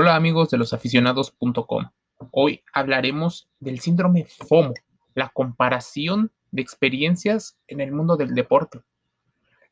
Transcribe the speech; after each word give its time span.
Hola 0.00 0.14
amigos 0.14 0.48
de 0.50 0.58
losaficionados.com. 0.58 1.90
Hoy 2.30 2.62
hablaremos 2.72 3.48
del 3.58 3.80
síndrome 3.80 4.26
FOMO, 4.26 4.72
la 5.16 5.28
comparación 5.30 6.30
de 6.52 6.62
experiencias 6.62 7.58
en 7.66 7.80
el 7.80 7.90
mundo 7.90 8.16
del 8.16 8.32
deporte. 8.32 8.82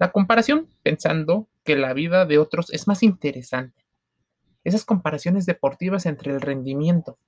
La 0.00 0.10
comparación 0.10 0.68
pensando 0.82 1.46
que 1.62 1.76
la 1.76 1.92
vida 1.92 2.26
de 2.26 2.38
otros 2.38 2.72
es 2.72 2.88
más 2.88 3.04
interesante. 3.04 3.84
Esas 4.64 4.84
comparaciones 4.84 5.46
deportivas 5.46 6.06
entre 6.06 6.32
el 6.32 6.40
rendimiento, 6.40 7.18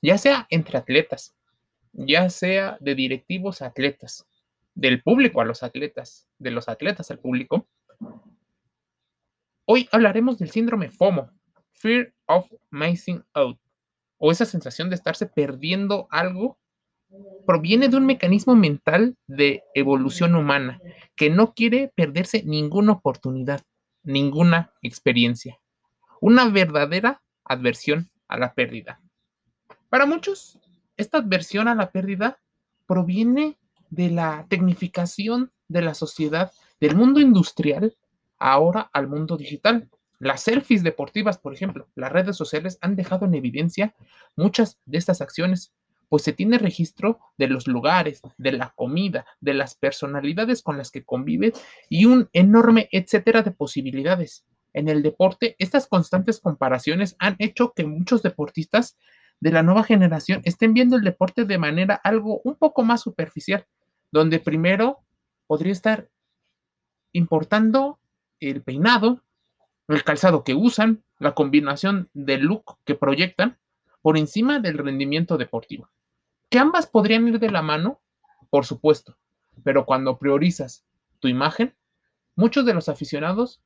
ya 0.00 0.16
sea 0.16 0.46
entre 0.50 0.78
atletas, 0.78 1.34
ya 1.92 2.30
sea 2.30 2.78
de 2.78 2.94
directivos 2.94 3.62
a 3.62 3.66
atletas, 3.66 4.28
del 4.76 5.02
público 5.02 5.40
a 5.40 5.44
los 5.44 5.64
atletas, 5.64 6.28
de 6.38 6.52
los 6.52 6.68
atletas 6.68 7.10
al 7.10 7.18
público. 7.18 7.66
Hoy 9.64 9.88
hablaremos 9.90 10.38
del 10.38 10.52
síndrome 10.52 10.88
FOMO, 10.88 11.32
Fear 11.86 12.12
of 12.26 12.50
Missing 12.72 13.22
Out, 13.32 13.60
o 14.18 14.32
esa 14.32 14.44
sensación 14.44 14.90
de 14.90 14.96
estarse 14.96 15.24
perdiendo 15.24 16.08
algo, 16.10 16.58
proviene 17.46 17.88
de 17.88 17.96
un 17.96 18.06
mecanismo 18.06 18.56
mental 18.56 19.16
de 19.28 19.62
evolución 19.72 20.34
humana 20.34 20.80
que 21.14 21.30
no 21.30 21.54
quiere 21.54 21.92
perderse 21.94 22.42
ninguna 22.42 22.90
oportunidad, 22.90 23.62
ninguna 24.02 24.72
experiencia. 24.82 25.60
Una 26.20 26.48
verdadera 26.48 27.22
adversión 27.44 28.10
a 28.26 28.36
la 28.36 28.54
pérdida. 28.54 29.00
Para 29.88 30.06
muchos, 30.06 30.58
esta 30.96 31.18
adversión 31.18 31.68
a 31.68 31.76
la 31.76 31.92
pérdida 31.92 32.40
proviene 32.88 33.58
de 33.90 34.10
la 34.10 34.44
tecnificación 34.48 35.52
de 35.68 35.82
la 35.82 35.94
sociedad, 35.94 36.50
del 36.80 36.96
mundo 36.96 37.20
industrial, 37.20 37.96
ahora 38.38 38.90
al 38.92 39.06
mundo 39.06 39.36
digital. 39.36 39.88
Las 40.18 40.42
selfies 40.42 40.82
deportivas, 40.82 41.38
por 41.38 41.52
ejemplo, 41.52 41.88
las 41.94 42.12
redes 42.12 42.36
sociales 42.36 42.78
han 42.80 42.96
dejado 42.96 43.26
en 43.26 43.34
evidencia 43.34 43.94
muchas 44.34 44.78
de 44.86 44.98
estas 44.98 45.20
acciones, 45.20 45.72
pues 46.08 46.22
se 46.22 46.32
tiene 46.32 46.58
registro 46.58 47.18
de 47.36 47.48
los 47.48 47.66
lugares, 47.66 48.22
de 48.38 48.52
la 48.52 48.72
comida, 48.76 49.26
de 49.40 49.54
las 49.54 49.74
personalidades 49.74 50.62
con 50.62 50.78
las 50.78 50.90
que 50.90 51.04
conviven 51.04 51.52
y 51.88 52.06
un 52.06 52.28
enorme 52.32 52.88
etcétera 52.92 53.42
de 53.42 53.50
posibilidades. 53.50 54.44
En 54.72 54.88
el 54.88 55.02
deporte, 55.02 55.56
estas 55.58 55.86
constantes 55.86 56.40
comparaciones 56.40 57.16
han 57.18 57.36
hecho 57.38 57.72
que 57.74 57.84
muchos 57.84 58.22
deportistas 58.22 58.96
de 59.40 59.50
la 59.50 59.62
nueva 59.62 59.84
generación 59.84 60.40
estén 60.44 60.74
viendo 60.74 60.96
el 60.96 61.02
deporte 61.02 61.44
de 61.44 61.58
manera 61.58 61.94
algo 61.94 62.40
un 62.44 62.56
poco 62.56 62.84
más 62.84 63.00
superficial, 63.02 63.66
donde 64.12 64.38
primero 64.38 65.00
podría 65.46 65.72
estar 65.72 66.08
importando 67.12 67.98
el 68.40 68.62
peinado, 68.62 69.22
el 69.88 70.04
calzado 70.04 70.44
que 70.44 70.54
usan, 70.54 71.04
la 71.18 71.34
combinación 71.34 72.10
de 72.12 72.38
look 72.38 72.78
que 72.84 72.94
proyectan 72.94 73.58
por 74.02 74.18
encima 74.18 74.60
del 74.60 74.78
rendimiento 74.78 75.36
deportivo. 75.38 75.90
Que 76.48 76.58
ambas 76.58 76.86
podrían 76.86 77.26
ir 77.28 77.38
de 77.38 77.50
la 77.50 77.62
mano, 77.62 78.00
por 78.50 78.66
supuesto, 78.66 79.16
pero 79.64 79.86
cuando 79.86 80.18
priorizas 80.18 80.84
tu 81.20 81.28
imagen, 81.28 81.74
muchos 82.34 82.64
de 82.66 82.74
los 82.74 82.88
aficionados 82.88 83.62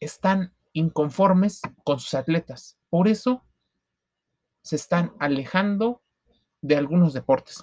están 0.00 0.52
inconformes 0.72 1.60
con 1.84 2.00
sus 2.00 2.14
atletas. 2.14 2.78
Por 2.90 3.08
eso 3.08 3.44
se 4.62 4.76
están 4.76 5.12
alejando 5.18 6.02
de 6.62 6.76
algunos 6.76 7.12
deportes. 7.12 7.62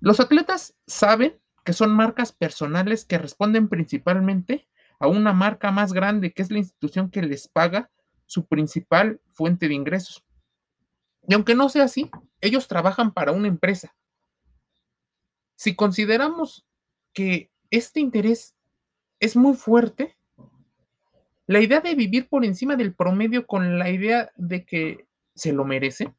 Los 0.00 0.20
atletas 0.20 0.74
saben 0.86 1.38
que 1.64 1.72
son 1.72 1.94
marcas 1.94 2.32
personales 2.32 3.04
que 3.04 3.18
responden 3.18 3.68
principalmente 3.68 4.66
a 5.04 5.08
una 5.08 5.32
marca 5.32 5.70
más 5.70 5.92
grande, 5.92 6.32
que 6.32 6.42
es 6.42 6.50
la 6.50 6.58
institución 6.58 7.10
que 7.10 7.22
les 7.22 7.46
paga 7.48 7.90
su 8.26 8.46
principal 8.46 9.20
fuente 9.32 9.68
de 9.68 9.74
ingresos. 9.74 10.24
Y 11.28 11.34
aunque 11.34 11.54
no 11.54 11.68
sea 11.68 11.84
así, 11.84 12.10
ellos 12.40 12.68
trabajan 12.68 13.12
para 13.12 13.32
una 13.32 13.48
empresa. 13.48 13.94
Si 15.56 15.74
consideramos 15.74 16.66
que 17.12 17.50
este 17.70 18.00
interés 18.00 18.54
es 19.20 19.36
muy 19.36 19.54
fuerte, 19.54 20.16
la 21.46 21.60
idea 21.60 21.80
de 21.80 21.94
vivir 21.94 22.28
por 22.28 22.44
encima 22.44 22.76
del 22.76 22.94
promedio 22.94 23.46
con 23.46 23.78
la 23.78 23.90
idea 23.90 24.32
de 24.36 24.64
que 24.64 25.06
se 25.34 25.52
lo 25.52 25.64
merece, 25.64 26.14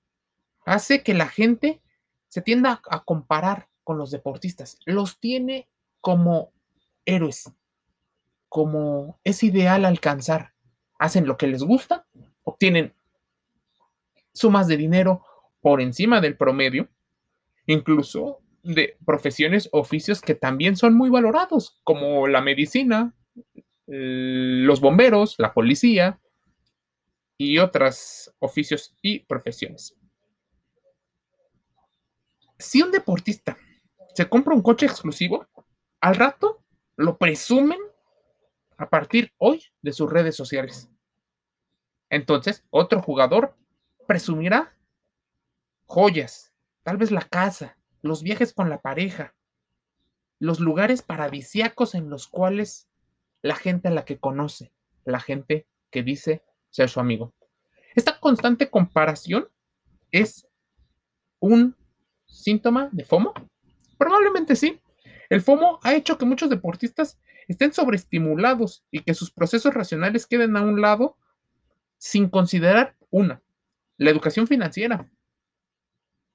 hace 0.65 1.01
que 1.01 1.13
la 1.13 1.27
gente 1.27 1.81
se 2.27 2.41
tienda 2.41 2.81
a 2.89 3.03
comparar 3.03 3.69
con 3.83 3.97
los 3.97 4.11
deportistas. 4.11 4.77
Los 4.85 5.19
tiene 5.19 5.67
como 6.01 6.51
héroes, 7.05 7.51
como 8.55 9.19
es 9.25 9.43
ideal 9.43 9.83
alcanzar. 9.83 10.53
Hacen 10.97 11.27
lo 11.27 11.35
que 11.35 11.45
les 11.45 11.61
gusta, 11.61 12.07
obtienen 12.45 12.93
sumas 14.31 14.69
de 14.69 14.77
dinero 14.77 15.25
por 15.59 15.81
encima 15.81 16.21
del 16.21 16.37
promedio, 16.37 16.87
incluso 17.65 18.39
de 18.63 18.97
profesiones, 19.05 19.67
oficios 19.73 20.21
que 20.21 20.35
también 20.35 20.77
son 20.77 20.93
muy 20.93 21.09
valorados, 21.09 21.81
como 21.83 22.27
la 22.29 22.39
medicina, 22.39 23.13
los 23.87 24.79
bomberos, 24.79 25.35
la 25.37 25.53
policía, 25.53 26.21
y 27.37 27.57
otros 27.57 28.33
oficios 28.39 28.95
y 29.01 29.19
profesiones. 29.19 29.97
Si 32.57 32.81
un 32.81 32.91
deportista 32.91 33.57
se 34.13 34.29
compra 34.29 34.55
un 34.55 34.61
coche 34.61 34.85
exclusivo, 34.85 35.45
al 35.99 36.15
rato 36.15 36.63
lo 36.95 37.17
presumen 37.17 37.79
a 38.77 38.89
partir 38.89 39.33
hoy 39.37 39.63
de 39.81 39.93
sus 39.93 40.09
redes 40.09 40.35
sociales. 40.35 40.89
Entonces, 42.09 42.63
otro 42.69 43.01
jugador 43.01 43.55
presumirá 44.07 44.77
joyas, 45.85 46.53
tal 46.83 46.97
vez 46.97 47.11
la 47.11 47.21
casa, 47.21 47.77
los 48.01 48.23
viajes 48.23 48.53
con 48.53 48.69
la 48.69 48.81
pareja, 48.81 49.35
los 50.39 50.59
lugares 50.59 51.01
paradisiacos 51.01 51.95
en 51.95 52.09
los 52.09 52.27
cuales 52.27 52.87
la 53.41 53.55
gente 53.55 53.87
a 53.87 53.91
la 53.91 54.05
que 54.05 54.19
conoce, 54.19 54.71
la 55.05 55.19
gente 55.19 55.67
que 55.91 56.03
dice 56.03 56.43
ser 56.69 56.89
su 56.89 56.99
amigo. 56.99 57.33
Esta 57.95 58.19
constante 58.19 58.69
comparación 58.69 59.47
es 60.11 60.47
un 61.39 61.75
síntoma 62.25 62.89
de 62.91 63.05
FOMO. 63.05 63.33
Probablemente 63.97 64.55
sí. 64.55 64.81
El 65.29 65.41
FOMO 65.41 65.79
ha 65.83 65.95
hecho 65.95 66.17
que 66.17 66.25
muchos 66.25 66.49
deportistas 66.49 67.19
estén 67.47 67.73
sobreestimulados 67.73 68.83
y 68.91 69.01
que 69.01 69.13
sus 69.13 69.31
procesos 69.31 69.73
racionales 69.73 70.25
queden 70.25 70.55
a 70.57 70.61
un 70.61 70.81
lado 70.81 71.17
sin 71.97 72.29
considerar 72.29 72.95
una, 73.09 73.41
la 73.97 74.09
educación 74.09 74.47
financiera. 74.47 75.09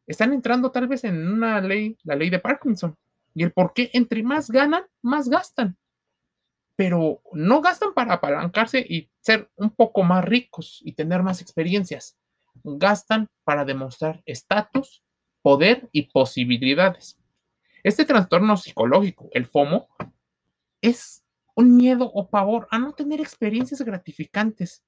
Están 0.07 0.33
entrando 0.33 0.71
tal 0.71 0.89
vez 0.89 1.05
en 1.05 1.29
una 1.29 1.61
ley, 1.61 1.97
la 2.05 2.17
ley 2.17 2.31
de 2.31 2.39
Parkinson, 2.39 2.97
y 3.35 3.45
el 3.45 3.53
por 3.53 3.73
qué 3.73 3.91
entre 3.93 4.23
más 4.23 4.51
ganan, 4.51 4.85
más 5.03 5.29
gastan 5.29 5.77
pero 6.81 7.21
no 7.35 7.61
gastan 7.61 7.93
para 7.93 8.15
apalancarse 8.15 8.79
y 8.81 9.11
ser 9.21 9.51
un 9.57 9.69
poco 9.69 10.03
más 10.03 10.25
ricos 10.25 10.81
y 10.83 10.93
tener 10.93 11.23
más 11.23 11.43
experiencias. 11.43 12.17
Gastan 12.65 13.29
para 13.45 13.67
demostrar 13.67 14.23
estatus, 14.25 15.03
poder 15.43 15.91
y 15.93 16.05
posibilidades. 16.11 17.19
Este 17.83 18.07
trastorno 18.07 18.57
psicológico, 18.57 19.29
el 19.33 19.45
FOMO, 19.45 19.89
es 20.81 21.25
un 21.55 21.77
miedo 21.77 22.11
o 22.13 22.31
pavor 22.31 22.69
a 22.71 22.79
no 22.79 22.93
tener 22.93 23.21
experiencias 23.21 23.83
gratificantes. 23.83 24.83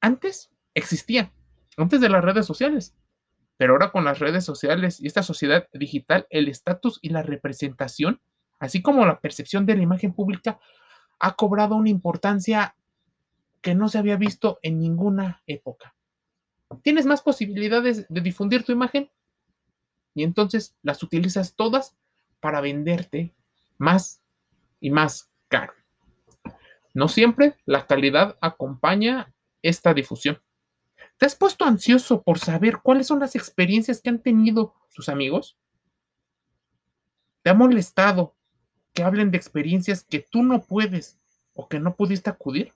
Antes 0.00 0.50
existía, 0.74 1.32
antes 1.76 2.00
de 2.00 2.08
las 2.08 2.24
redes 2.24 2.46
sociales, 2.46 2.94
pero 3.56 3.72
ahora 3.72 3.90
con 3.90 4.04
las 4.04 4.18
redes 4.18 4.44
sociales 4.44 5.00
y 5.00 5.06
esta 5.06 5.22
sociedad 5.22 5.68
digital, 5.72 6.26
el 6.30 6.48
estatus 6.48 6.98
y 7.02 7.08
la 7.10 7.22
representación 7.22 8.20
así 8.58 8.82
como 8.82 9.04
la 9.04 9.20
percepción 9.20 9.66
de 9.66 9.76
la 9.76 9.82
imagen 9.82 10.12
pública, 10.12 10.58
ha 11.18 11.34
cobrado 11.36 11.76
una 11.76 11.90
importancia 11.90 12.76
que 13.60 13.74
no 13.74 13.88
se 13.88 13.98
había 13.98 14.16
visto 14.16 14.58
en 14.62 14.78
ninguna 14.78 15.42
época. 15.46 15.94
Tienes 16.82 17.06
más 17.06 17.22
posibilidades 17.22 18.06
de 18.08 18.20
difundir 18.20 18.64
tu 18.64 18.72
imagen 18.72 19.10
y 20.14 20.22
entonces 20.22 20.76
las 20.82 21.02
utilizas 21.02 21.54
todas 21.54 21.96
para 22.40 22.60
venderte 22.60 23.34
más 23.78 24.22
y 24.80 24.90
más 24.90 25.30
caro. 25.48 25.72
No 26.92 27.08
siempre 27.08 27.56
la 27.64 27.86
calidad 27.86 28.38
acompaña 28.40 29.34
esta 29.62 29.94
difusión. 29.94 30.40
¿Te 31.18 31.26
has 31.26 31.34
puesto 31.34 31.64
ansioso 31.64 32.22
por 32.22 32.38
saber 32.38 32.78
cuáles 32.82 33.06
son 33.06 33.20
las 33.20 33.34
experiencias 33.34 34.00
que 34.00 34.10
han 34.10 34.20
tenido 34.20 34.74
sus 34.90 35.08
amigos? 35.08 35.56
¿Te 37.42 37.50
ha 37.50 37.54
molestado 37.54 38.36
que 38.92 39.02
hablen 39.02 39.30
de 39.30 39.36
experiencias 39.36 40.04
que 40.04 40.20
tú 40.20 40.42
no 40.42 40.62
puedes 40.62 41.18
o 41.54 41.68
que 41.68 41.80
no 41.80 41.96
pudiste 41.96 42.30
acudir? 42.30 42.72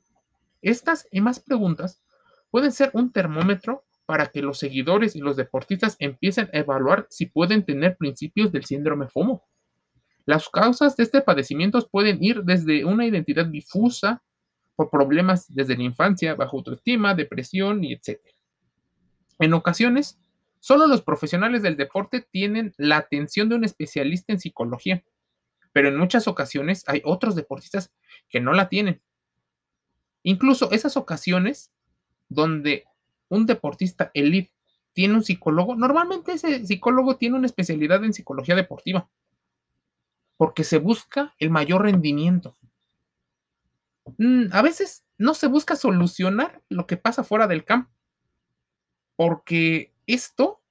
Estas 0.62 1.06
y 1.11 1.21
más 1.21 1.41
preguntas 1.41 2.03
pueden 2.51 2.73
ser 2.73 2.91
un 2.93 3.12
termómetro 3.12 3.85
para 4.06 4.27
que 4.27 4.43
los 4.43 4.59
seguidores 4.59 5.15
y 5.15 5.21
los 5.21 5.37
deportistas 5.37 5.97
empiecen 5.99 6.49
a 6.53 6.59
evaluar 6.59 7.06
si 7.11 7.27
pueden 7.27 7.65
tener 7.65 7.97
principios 7.97 8.51
del 8.51 8.65
síndrome 8.65 9.09
FOMO. 9.09 9.44
Las 10.29 10.51
causas 10.51 10.95
de 10.95 11.05
este 11.05 11.23
padecimiento 11.23 11.89
pueden 11.91 12.23
ir 12.23 12.43
desde 12.43 12.85
una 12.85 13.07
identidad 13.07 13.47
difusa, 13.47 14.23
por 14.77 14.91
problemas 14.91 15.47
desde 15.49 15.75
la 15.75 15.85
infancia, 15.85 16.35
bajo 16.35 16.59
autoestima, 16.59 17.15
depresión 17.15 17.83
y 17.83 17.95
etc. 17.95 18.21
En 19.39 19.55
ocasiones, 19.55 20.19
solo 20.61 20.87
los 20.87 21.01
profesionales 21.01 21.63
del 21.63 21.79
deporte 21.79 22.29
tienen 22.31 22.75
la 22.77 22.99
atención 22.99 23.49
de 23.49 23.55
un 23.55 23.65
especialista 23.65 24.35
en 24.35 24.39
psicología, 24.39 25.03
pero 25.73 25.89
en 25.89 25.97
muchas 25.97 26.29
ocasiones 26.29 26.85
hay 26.89 27.01
otros 27.07 27.35
deportistas 27.35 27.91
que 28.29 28.41
no 28.41 28.53
la 28.53 28.69
tienen. 28.69 29.01
Incluso 30.25 30.71
esas 30.73 30.99
ocasiones 30.99 31.73
donde 32.29 32.85
un 33.31 33.47
deportista 33.47 34.11
elite 34.13 34.53
tiene 34.93 35.15
un 35.15 35.25
psicólogo, 35.25 35.75
normalmente 35.75 36.33
ese 36.33 36.67
psicólogo 36.67 37.17
tiene 37.17 37.37
una 37.37 37.47
especialidad 37.47 38.05
en 38.05 38.13
psicología 38.13 38.57
deportiva, 38.57 39.09
porque 40.38 40.64
se 40.64 40.79
busca 40.79 41.35
el 41.38 41.50
mayor 41.50 41.82
rendimiento. 41.82 42.56
Mm, 44.17 44.46
a 44.52 44.62
veces 44.62 45.05
no 45.19 45.35
se 45.35 45.49
busca 45.49 45.76
solucionar 45.76 46.62
lo 46.70 46.87
que 46.87 46.96
pasa 46.96 47.25
fuera 47.25 47.46
del 47.46 47.64
campo, 47.64 47.90
porque 49.17 49.93
esto 50.06 50.62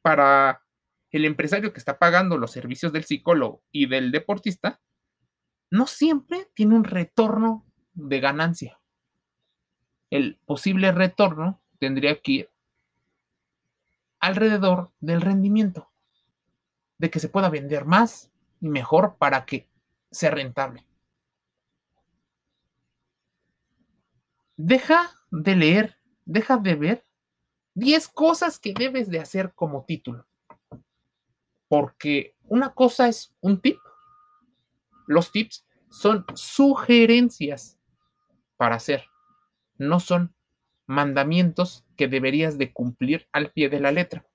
para 0.00 0.64
el 1.10 1.24
empresario 1.24 1.72
que 1.72 1.80
está 1.80 1.98
pagando 1.98 2.38
los 2.38 2.52
servicios 2.52 2.92
del 2.92 3.04
psicólogo 3.04 3.62
y 3.72 3.86
del 3.86 4.12
deportista, 4.12 4.80
no 5.70 5.86
siempre 5.88 6.48
tiene 6.54 6.76
un 6.76 6.84
retorno 6.84 7.66
de 7.92 8.20
ganancia. 8.20 8.80
El 10.08 10.38
posible 10.46 10.92
retorno 10.92 11.60
tendría 11.80 12.20
que 12.20 12.32
ir 12.32 12.50
alrededor 14.20 14.92
del 15.00 15.20
rendimiento, 15.20 15.90
de 16.98 17.10
que 17.10 17.18
se 17.18 17.28
pueda 17.28 17.48
vender 17.48 17.86
más 17.86 18.29
y 18.60 18.68
mejor 18.68 19.16
para 19.16 19.44
que 19.46 19.68
sea 20.10 20.30
rentable. 20.30 20.86
Deja 24.56 25.10
de 25.30 25.56
leer, 25.56 25.96
deja 26.24 26.56
de 26.58 26.74
ver 26.74 27.06
10 27.74 28.08
cosas 28.08 28.58
que 28.58 28.74
debes 28.74 29.08
de 29.08 29.20
hacer 29.20 29.52
como 29.54 29.84
título. 29.84 30.26
Porque 31.68 32.34
una 32.42 32.74
cosa 32.74 33.08
es 33.08 33.34
un 33.40 33.60
tip. 33.60 33.78
Los 35.06 35.32
tips 35.32 35.64
son 35.88 36.26
sugerencias 36.34 37.78
para 38.56 38.76
hacer, 38.76 39.06
no 39.78 39.98
son 39.98 40.34
mandamientos 40.86 41.84
que 41.96 42.08
deberías 42.08 42.58
de 42.58 42.72
cumplir 42.72 43.28
al 43.32 43.52
pie 43.52 43.68
de 43.68 43.80
la 43.80 43.92
letra. 43.92 44.26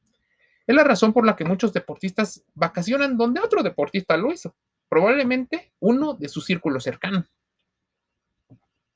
Es 0.68 0.76
la 0.76 0.84
razón 0.84 1.14
por 1.14 1.26
la 1.26 1.36
que 1.36 1.46
muchos 1.46 1.74
deportistas 1.74 2.44
vacacionan 2.54 3.18
donde 3.18 3.40
otro 3.40 3.62
deportista 3.62 4.18
lo 4.18 4.32
hizo, 4.32 4.56
probablemente 4.90 5.74
uno 5.80 6.14
de 6.14 6.30
su 6.30 6.42
círculo 6.42 6.80
cercano. 6.80 7.26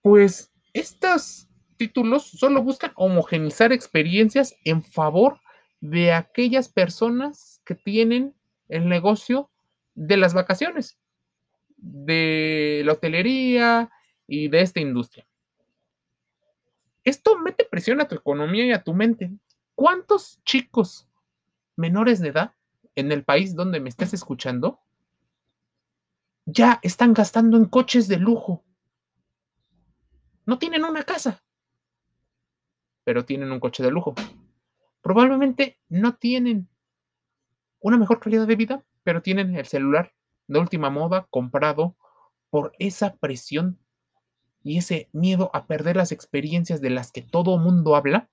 Pues 0.01 0.51
estos 0.73 1.47
títulos 1.77 2.23
solo 2.25 2.63
buscan 2.63 2.91
homogenizar 2.95 3.71
experiencias 3.71 4.55
en 4.63 4.83
favor 4.83 5.39
de 5.81 6.13
aquellas 6.13 6.69
personas 6.69 7.61
que 7.65 7.75
tienen 7.75 8.35
el 8.67 8.87
negocio 8.89 9.49
de 9.95 10.17
las 10.17 10.33
vacaciones, 10.33 10.99
de 11.77 12.81
la 12.85 12.93
hotelería 12.93 13.89
y 14.27 14.47
de 14.47 14.61
esta 14.61 14.79
industria. 14.79 15.27
Esto 17.03 17.37
mete 17.37 17.65
presión 17.65 18.01
a 18.01 18.07
tu 18.07 18.15
economía 18.15 18.65
y 18.65 18.71
a 18.71 18.83
tu 18.83 18.93
mente. 18.93 19.31
¿Cuántos 19.75 20.41
chicos 20.43 21.08
menores 21.79 22.19
de 22.19 22.27
edad 22.27 22.53
en 22.95 23.11
el 23.11 23.23
país 23.23 23.55
donde 23.55 23.79
me 23.79 23.89
estés 23.89 24.13
escuchando 24.13 24.81
ya 26.45 26.79
están 26.83 27.13
gastando 27.13 27.57
en 27.57 27.65
coches 27.65 28.07
de 28.07 28.17
lujo? 28.17 28.65
No 30.45 30.59
tienen 30.59 30.83
una 30.83 31.03
casa, 31.03 31.43
pero 33.03 33.23
tienen 33.23 33.51
un 33.51 33.59
coche 33.59 33.81
de 33.81 33.91
lujo. 33.91 34.13
Probablemente 35.01 35.79
no 35.87 36.15
tienen 36.15 36.67
una 37.79 37.97
mejor 37.97 38.19
calidad 38.19 38.45
de 38.45 38.55
vida, 38.55 38.83
pero 39.03 39.21
tienen 39.21 39.55
el 39.55 39.65
celular 39.65 40.13
de 40.47 40.59
última 40.59 40.89
moda 40.89 41.27
comprado 41.29 41.95
por 42.49 42.73
esa 42.79 43.15
presión 43.15 43.79
y 44.63 44.79
ese 44.79 45.09
miedo 45.13 45.49
a 45.53 45.65
perder 45.65 45.95
las 45.95 46.11
experiencias 46.11 46.81
de 46.81 46.89
las 46.89 47.11
que 47.11 47.21
todo 47.21 47.57
mundo 47.57 47.95
habla? 47.95 48.29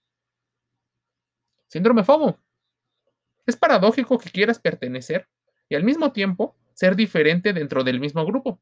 Síndrome 1.69 2.03
FOMO. 2.03 2.46
Es 3.47 3.57
paradójico 3.57 4.19
que 4.19 4.31
quieras 4.31 4.59
pertenecer 4.59 5.29
y 5.69 5.77
al 5.77 5.85
mismo 5.85 6.13
tiempo 6.13 6.57
ser 6.75 6.97
diferente 6.97 7.53
dentro 7.53 7.85
del 7.85 8.01
mismo 8.01 8.25
grupo. 8.27 8.61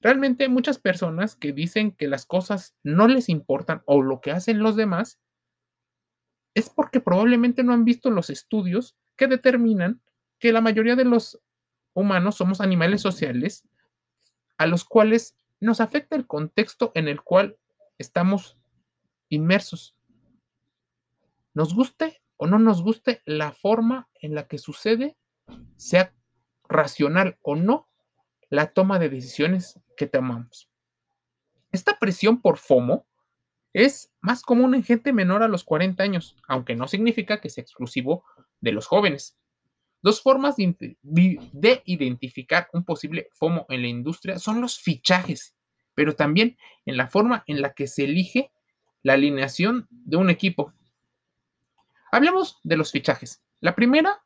Realmente 0.00 0.48
muchas 0.48 0.78
personas 0.78 1.36
que 1.36 1.52
dicen 1.52 1.92
que 1.92 2.08
las 2.08 2.24
cosas 2.24 2.74
no 2.82 3.06
les 3.06 3.28
importan 3.28 3.82
o 3.84 4.02
lo 4.02 4.20
que 4.20 4.30
hacen 4.30 4.60
los 4.60 4.76
demás 4.76 5.20
es 6.54 6.70
porque 6.70 7.00
probablemente 7.00 7.62
no 7.62 7.72
han 7.72 7.84
visto 7.84 8.10
los 8.10 8.30
estudios 8.30 8.96
que 9.16 9.26
determinan 9.26 10.00
que 10.38 10.52
la 10.52 10.60
mayoría 10.60 10.96
de 10.96 11.04
los 11.04 11.40
humanos 11.92 12.36
somos 12.36 12.60
animales 12.60 13.02
sociales 13.02 13.68
a 14.56 14.66
los 14.66 14.84
cuales 14.84 15.36
nos 15.60 15.80
afecta 15.80 16.16
el 16.16 16.26
contexto 16.26 16.92
en 16.94 17.08
el 17.08 17.22
cual 17.22 17.58
estamos 17.98 18.56
inmersos. 19.28 19.94
Nos 21.52 21.74
guste 21.74 22.22
o 22.42 22.46
no 22.46 22.58
nos 22.58 22.82
guste 22.82 23.20
la 23.26 23.52
forma 23.52 24.08
en 24.22 24.34
la 24.34 24.48
que 24.48 24.56
sucede, 24.56 25.14
sea 25.76 26.14
racional 26.66 27.38
o 27.42 27.54
no, 27.54 27.86
la 28.48 28.72
toma 28.72 28.98
de 28.98 29.10
decisiones 29.10 29.78
que 29.94 30.06
tomamos. 30.06 30.70
Esta 31.70 31.98
presión 31.98 32.40
por 32.40 32.56
FOMO 32.56 33.06
es 33.74 34.10
más 34.22 34.40
común 34.40 34.74
en 34.74 34.82
gente 34.82 35.12
menor 35.12 35.42
a 35.42 35.48
los 35.48 35.64
40 35.64 36.02
años, 36.02 36.34
aunque 36.48 36.74
no 36.74 36.88
significa 36.88 37.42
que 37.42 37.50
sea 37.50 37.60
exclusivo 37.60 38.24
de 38.62 38.72
los 38.72 38.86
jóvenes. 38.86 39.36
Dos 40.00 40.22
formas 40.22 40.56
de, 40.56 41.82
identificar 41.84 42.70
un 42.72 42.84
posible 42.86 43.28
FOMO 43.34 43.66
en 43.68 43.82
la 43.82 43.88
industria 43.88 44.38
son 44.38 44.62
los 44.62 44.78
fichajes, 44.78 45.54
pero 45.94 46.16
también 46.16 46.56
en 46.86 46.96
la 46.96 47.06
forma 47.06 47.44
en 47.46 47.60
la 47.60 47.74
que 47.74 47.86
se 47.86 48.04
elige 48.04 48.50
la 49.02 49.12
alineación 49.12 49.88
de 49.90 50.16
un 50.16 50.30
equipo. 50.30 50.72
Hablemos 52.10 52.58
de 52.62 52.76
los 52.76 52.90
fichajes. 52.90 53.42
La 53.60 53.74
primera, 53.74 54.22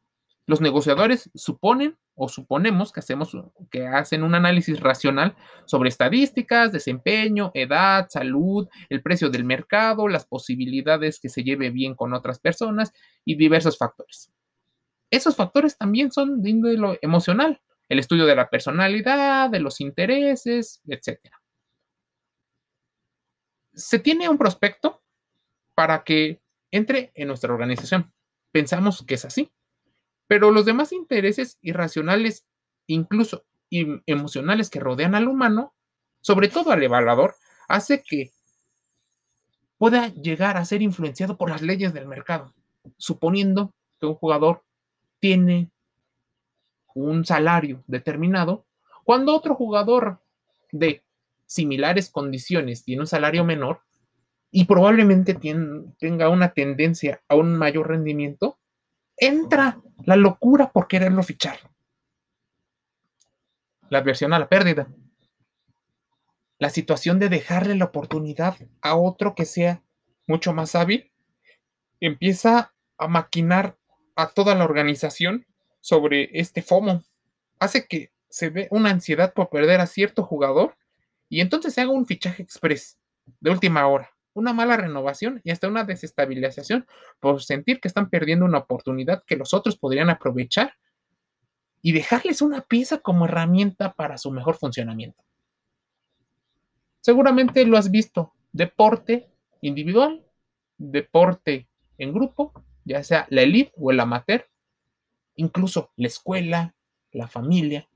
los 0.47 0.61
negociadores 0.61 1.31
suponen 1.35 1.99
o 2.15 2.29
suponemos 2.29 2.93
que 2.93 3.01
hacemos 3.01 3.37
que 3.71 3.87
hacen 3.87 4.23
un 4.23 4.35
análisis 4.35 4.79
racional 4.81 5.37
sobre 5.67 5.89
estadísticas, 5.89 6.71
desempeño, 6.71 7.51
edad, 7.55 8.09
salud, 8.09 8.69
el 8.89 9.03
precio 9.03 9.31
del 9.31 9.45
mercado, 9.45 10.07
las 10.07 10.25
posibilidades 10.25 11.19
que 11.19 11.29
se 11.29 11.43
lleve 11.43 11.71
bien 11.71 11.95
con 11.95 12.15
otras 12.15 12.39
personas 12.39 12.93
y 13.25 13.37
diversos 13.37 13.79
factores. 13.79 14.31
Esos 15.11 15.37
factores 15.37 15.77
también 15.77 16.13
son 16.13 16.41
de 16.41 16.51
índole 16.51 16.99
emocional, 17.03 17.61
el 17.89 17.99
estudio 17.99 18.27
de 18.27 18.37
la 18.37 18.49
personalidad, 18.49 19.51
de 19.51 19.61
los 19.61 19.81
intereses, 19.81 20.81
etc. 20.87 21.19
Se 23.73 23.99
tiene 23.99 24.29
un 24.29 24.39
prospecto 24.39 25.03
para 25.75 26.05
que 26.05 26.44
entre 26.75 27.13
en 27.15 27.29
nuestra 27.29 27.55
organización. 27.55 28.13
Pensamos 28.51 29.05
que 29.07 29.15
es 29.15 29.25
así, 29.25 29.53
pero 30.27 30.51
los 30.51 30.65
demás 30.65 30.91
intereses 30.91 31.57
irracionales, 31.63 32.47
incluso 32.89 33.45
emocionales 33.71 34.71
que 34.71 34.81
rodean 34.81 35.15
al 35.15 35.29
humano, 35.29 35.73
sobre 36.21 36.49
todo 36.49 36.73
al 36.73 36.83
evaluador, 36.83 37.37
hace 37.69 38.03
que 38.03 38.33
pueda 39.79 40.09
llegar 40.09 40.57
a 40.57 40.65
ser 40.65 40.83
influenciado 40.83 41.37
por 41.37 41.49
las 41.49 41.63
leyes 41.63 41.95
del 41.95 42.09
mercado, 42.09 42.53
suponiendo 42.97 43.73
que 44.01 44.07
un 44.07 44.15
jugador 44.17 44.65
tiene 45.21 45.71
un 46.93 47.25
salario 47.25 47.85
determinado, 47.87 48.67
cuando 49.05 49.33
otro 49.33 49.55
jugador 49.55 50.21
de 50.73 51.05
similares 51.47 52.11
condiciones 52.11 52.83
tiene 52.83 53.03
un 53.03 53.07
salario 53.07 53.45
menor 53.45 53.84
y 54.57 54.67
probablemente 54.67 55.35
tenga 55.35 56.29
una 56.29 56.53
tendencia 56.53 57.21
a 57.29 57.35
un 57.35 57.57
mayor 57.57 57.89
rendimiento, 57.89 58.57
entra 59.17 59.81
la 60.05 60.15
locura 60.15 60.71
por 60.71 60.87
quererlo 60.87 61.25
fichar. 61.25 61.59
La 63.89 63.99
adversión 63.99 64.33
a 64.33 64.39
la 64.39 64.49
pérdida. 64.49 64.87
La 66.61 66.71
situación 66.71 67.19
de 67.19 67.31
dejarle 67.31 67.75
la 67.75 67.87
oportunidad 67.87 68.57
a 68.81 68.95
otro 68.95 69.35
que 69.35 69.45
sea 69.45 69.83
mucho 70.29 70.53
más 70.53 70.77
hábil 70.77 71.11
empieza 71.99 72.73
a 72.97 73.09
maquinar 73.09 73.77
a 74.15 74.29
toda 74.29 74.55
la 74.55 74.65
organización 74.65 75.47
sobre 75.81 76.31
este 76.33 76.63
FOMO. 76.63 77.03
Hace 77.59 77.89
que 77.89 78.13
se 78.29 78.51
ve 78.51 78.69
una 78.71 78.91
ansiedad 78.91 79.35
por 79.35 79.51
perder 79.51 79.81
a 79.81 79.89
cierto 79.89 80.23
jugador 80.23 80.77
y 81.29 81.41
entonces 81.41 81.75
se 81.75 81.81
haga 81.81 81.91
un 81.91 82.07
fichaje 82.07 82.41
express 82.41 83.01
de 83.41 83.51
última 83.51 83.85
hora, 83.89 84.14
una 84.35 84.53
mala 84.53 84.77
renovación 84.77 85.41
y 85.45 85.51
hasta 85.51 85.69
una 85.69 85.85
desestabilización 85.85 86.87
por 87.21 87.43
sentir 87.43 87.81
que 87.81 87.89
están 87.89 88.11
perdiendo 88.11 88.45
una 88.45 88.59
oportunidad 88.59 89.25
que 89.25 89.37
los 89.37 89.55
otros 89.55 89.77
podrían 89.79 90.11
aprovechar 90.11 90.75
y 91.81 91.93
dejarles 91.93 92.43
una 92.43 92.63
pieza 92.63 92.99
como 92.99 93.27
herramienta 93.27 93.93
para 93.93 94.19
su 94.19 94.31
mejor 94.31 94.57
funcionamiento. 94.57 95.23
Seguramente 97.01 97.65
lo 97.67 97.77
has 97.77 97.91
visto 97.91 98.33
deporte 98.53 99.31
individual, 99.61 100.25
deporte 100.79 101.69
en 101.99 102.13
grupo, 102.13 102.65
ya 102.85 103.03
sea 103.05 103.27
la 103.31 103.43
elite 103.43 103.73
o 103.77 103.91
el 103.91 104.01
amateur, 104.01 104.49
incluso 105.37 105.91
la 105.97 106.07
escuela, 106.07 106.75
la 107.13 107.29
familia, 107.29 107.89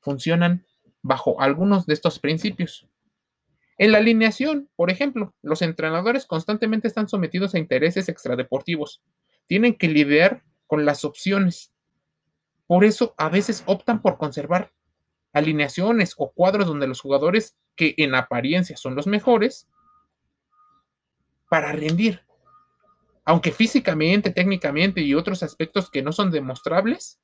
funcionan 0.00 0.64
bajo 1.02 1.40
algunos 1.40 1.86
de 1.86 1.94
estos 1.94 2.18
principios. 2.18 2.87
En 3.78 3.92
la 3.92 3.98
alineación, 3.98 4.68
por 4.74 4.90
ejemplo, 4.90 5.34
los 5.40 5.62
entrenadores 5.62 6.26
constantemente 6.26 6.88
están 6.88 7.08
sometidos 7.08 7.54
a 7.54 7.58
intereses 7.58 8.08
extradeportivos. 8.08 9.02
Tienen 9.46 9.76
que 9.76 9.86
lidiar 9.86 10.42
con 10.66 10.84
las 10.84 11.04
opciones. 11.04 11.72
Por 12.66 12.84
eso 12.84 13.14
a 13.16 13.28
veces 13.28 13.62
optan 13.66 14.02
por 14.02 14.18
conservar 14.18 14.72
alineaciones 15.32 16.14
o 16.16 16.32
cuadros 16.32 16.66
donde 16.66 16.88
los 16.88 17.00
jugadores 17.00 17.56
que 17.76 17.94
en 17.98 18.16
apariencia 18.16 18.76
son 18.76 18.96
los 18.96 19.06
mejores 19.06 19.68
para 21.48 21.70
rendir. 21.70 22.26
Aunque 23.24 23.52
físicamente, 23.52 24.30
técnicamente 24.30 25.02
y 25.02 25.14
otros 25.14 25.44
aspectos 25.44 25.88
que 25.88 26.02
no 26.02 26.10
son 26.10 26.32
demostrables, 26.32 27.20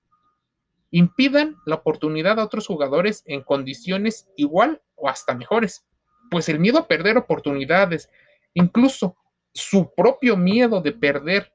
impidan 0.93 1.57
la 1.67 1.77
oportunidad 1.77 2.39
a 2.39 2.45
otros 2.45 2.69
jugadores 2.69 3.25
en 3.27 3.43
condiciones 3.43 4.29
igual 4.37 4.83
o 4.95 5.09
hasta 5.09 5.35
mejores 5.35 5.85
pues 6.31 6.49
el 6.49 6.59
miedo 6.59 6.79
a 6.79 6.89
perder 6.89 7.17
oportunidades, 7.17 8.11
incluso 8.55 9.17
su 9.53 9.95
propio 9.95 10.37
miedo 10.37 10.81
de 10.81 10.93
perder 10.93 11.53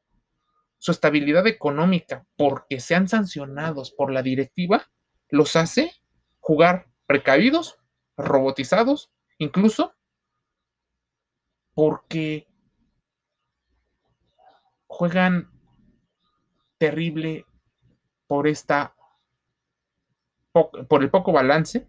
su 0.78 0.92
estabilidad 0.92 1.46
económica 1.48 2.26
porque 2.38 2.80
sean 2.80 3.08
sancionados 3.08 3.92
por 3.92 4.12
la 4.12 4.22
directiva, 4.24 4.90
los 5.30 5.56
hace 5.56 5.92
jugar 6.40 6.88
precavidos, 7.06 7.78
robotizados, 8.18 9.12
incluso 9.38 9.94
porque 11.74 12.48
juegan 14.88 15.52
terrible 16.78 17.46
por 18.28 18.48
esta 18.48 18.96
por 20.52 21.04
el 21.04 21.10
poco 21.10 21.32
balance 21.32 21.88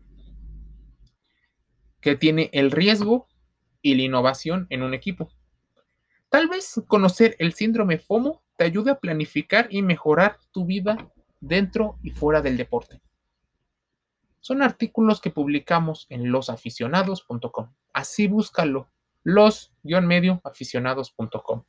que 2.00 2.16
tiene 2.16 2.50
el 2.52 2.70
riesgo 2.70 3.28
y 3.82 3.94
la 3.94 4.02
innovación 4.02 4.66
en 4.70 4.82
un 4.82 4.94
equipo. 4.94 5.30
Tal 6.28 6.48
vez 6.48 6.80
conocer 6.86 7.36
el 7.38 7.54
síndrome 7.54 7.98
FOMO 7.98 8.42
te 8.56 8.64
ayude 8.64 8.92
a 8.92 9.00
planificar 9.00 9.66
y 9.70 9.82
mejorar 9.82 10.38
tu 10.52 10.64
vida 10.64 11.10
dentro 11.40 11.98
y 12.02 12.10
fuera 12.10 12.42
del 12.42 12.56
deporte. 12.56 13.00
Son 14.40 14.62
artículos 14.62 15.20
que 15.20 15.30
publicamos 15.30 16.06
en 16.08 16.30
losaficionados.com. 16.30 17.72
Así 17.92 18.26
búscalo, 18.26 18.88
los-medioaficionados.com. 19.22 21.64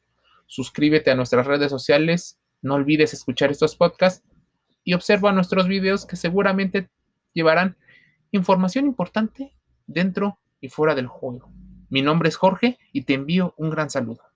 Suscríbete 0.46 1.12
a 1.12 1.16
nuestras 1.16 1.48
redes 1.48 1.72
sociales, 1.72 2.40
no 2.62 2.76
olvides 2.76 3.14
escuchar 3.14 3.52
estos 3.52 3.76
podcasts 3.76 4.26
y 4.84 4.94
observa 4.94 5.32
nuestros 5.32 5.68
videos 5.68 6.06
que 6.06 6.16
seguramente 6.16 6.90
llevarán 7.34 7.78
información 8.32 8.86
importante 8.86 9.54
dentro 9.94 10.40
y 10.60 10.70
fuera 10.70 10.96
del 10.96 11.08
juego. 11.08 11.52
Mi 11.90 12.02
nombre 12.02 12.30
es 12.30 12.36
Jorge 12.36 12.80
y 12.94 13.04
te 13.04 13.14
envío 13.14 13.54
un 13.58 13.70
gran 13.70 13.90
saludo. 13.90 14.31